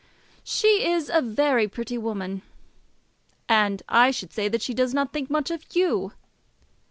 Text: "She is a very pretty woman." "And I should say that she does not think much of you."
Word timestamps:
"She 0.43 0.89
is 0.89 1.11
a 1.13 1.21
very 1.21 1.67
pretty 1.67 1.95
woman." 1.95 2.41
"And 3.47 3.83
I 3.87 4.09
should 4.09 4.33
say 4.33 4.47
that 4.47 4.63
she 4.63 4.73
does 4.73 4.95
not 4.95 5.13
think 5.13 5.29
much 5.29 5.51
of 5.51 5.63
you." 5.75 6.13